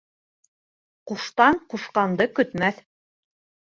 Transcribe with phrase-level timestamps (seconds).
[1.13, 2.85] Ҡуштан ҡушҡанды көтмәҫ.